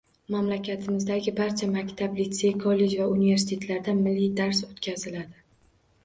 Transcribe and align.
Mamlakatimizdagi 0.33 1.33
barcha 1.39 1.67
maktab, 1.73 2.15
litsey, 2.19 2.53
kollej 2.63 2.95
va 3.01 3.09
universitetlarda 3.17 3.95
milliy 3.99 4.31
dars 4.41 4.63
o'tkaziladi. 4.69 5.45